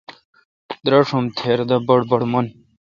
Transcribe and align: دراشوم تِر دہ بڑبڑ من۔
دراشوم 0.85 1.25
تِر 1.37 1.59
دہ 1.69 1.77
بڑبڑ 1.87 2.21
من۔ 2.31 2.45